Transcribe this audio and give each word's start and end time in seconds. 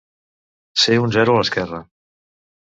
Ser 0.83 0.95
un 1.01 1.13
zero 1.17 1.35
a 1.35 1.41
l'esquerra. 1.41 1.83